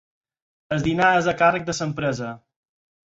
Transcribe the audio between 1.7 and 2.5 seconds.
l'empresa.